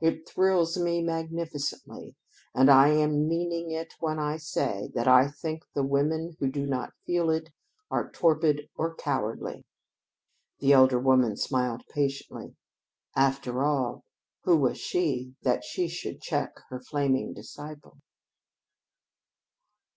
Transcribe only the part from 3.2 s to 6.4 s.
meaning it when I say that I think the women